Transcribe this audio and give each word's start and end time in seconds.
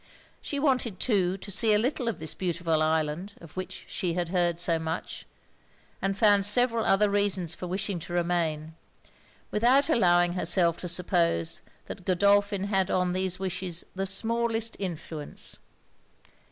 She 0.41 0.57
wanted 0.59 0.99
too 0.99 1.37
to 1.37 1.51
see 1.51 1.73
a 1.75 1.77
little 1.77 2.07
of 2.07 2.17
this 2.17 2.33
beautiful 2.33 2.81
island, 2.81 3.35
of 3.39 3.55
which 3.55 3.85
she 3.87 4.15
had 4.15 4.29
heard 4.29 4.59
so 4.59 4.79
much; 4.79 5.27
and 6.01 6.17
found 6.17 6.47
several 6.47 6.85
other 6.85 7.07
reasons 7.07 7.53
for 7.53 7.67
wishing 7.67 7.99
to 7.99 8.13
remain, 8.13 8.73
without 9.51 9.91
allowing 9.91 10.33
herself 10.33 10.77
to 10.77 10.89
suppose 10.89 11.61
that 11.85 12.03
Godolphin 12.05 12.63
had 12.63 12.89
on 12.89 13.13
these 13.13 13.37
wishes 13.37 13.85
the 13.93 14.07
smallest 14.07 14.75
influence. 14.79 15.59